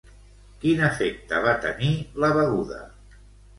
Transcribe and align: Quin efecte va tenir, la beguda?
Quin 0.63 0.81
efecte 0.87 1.43
va 1.45 1.53
tenir, 1.67 1.93
la 2.25 2.33
beguda? 2.41 2.83